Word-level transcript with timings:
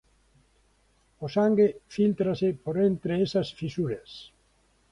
O 1.25 1.27
sangue 1.35 1.67
fíltrase 1.95 2.47
por 2.63 2.75
entre 2.89 3.13
esas 3.25 3.47
fisuras. 3.59 4.09